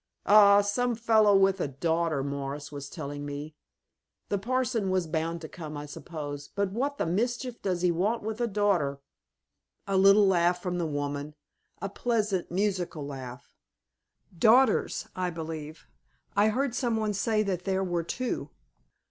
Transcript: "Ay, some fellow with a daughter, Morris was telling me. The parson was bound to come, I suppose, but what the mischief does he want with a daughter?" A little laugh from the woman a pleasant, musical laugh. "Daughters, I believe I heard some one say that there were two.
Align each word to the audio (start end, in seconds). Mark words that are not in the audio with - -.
"Ay, 0.25 0.61
some 0.61 0.95
fellow 0.95 1.35
with 1.37 1.61
a 1.61 1.67
daughter, 1.67 2.23
Morris 2.23 2.71
was 2.71 2.89
telling 2.89 3.23
me. 3.23 3.53
The 4.29 4.39
parson 4.39 4.89
was 4.89 5.05
bound 5.05 5.41
to 5.41 5.47
come, 5.47 5.77
I 5.77 5.85
suppose, 5.85 6.47
but 6.55 6.71
what 6.71 6.97
the 6.97 7.05
mischief 7.05 7.61
does 7.61 7.83
he 7.83 7.91
want 7.91 8.23
with 8.23 8.41
a 8.41 8.47
daughter?" 8.47 8.99
A 9.85 9.97
little 9.97 10.25
laugh 10.25 10.59
from 10.59 10.79
the 10.79 10.87
woman 10.87 11.35
a 11.83 11.87
pleasant, 11.87 12.49
musical 12.49 13.05
laugh. 13.05 13.53
"Daughters, 14.35 15.07
I 15.15 15.29
believe 15.29 15.85
I 16.35 16.47
heard 16.49 16.73
some 16.73 16.97
one 16.97 17.13
say 17.13 17.43
that 17.43 17.65
there 17.65 17.83
were 17.83 18.03
two. 18.03 18.49